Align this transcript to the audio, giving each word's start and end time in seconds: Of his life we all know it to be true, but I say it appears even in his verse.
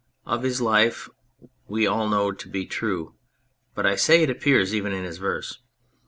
Of 0.25 0.41
his 0.41 0.59
life 0.61 1.09
we 1.67 1.85
all 1.85 2.09
know 2.09 2.29
it 2.29 2.39
to 2.39 2.49
be 2.49 2.65
true, 2.65 3.13
but 3.75 3.85
I 3.85 3.93
say 3.93 4.23
it 4.23 4.31
appears 4.31 4.73
even 4.73 4.93
in 4.93 5.03
his 5.03 5.19
verse. 5.19 5.59